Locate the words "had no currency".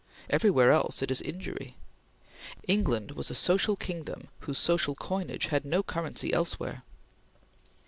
5.53-6.33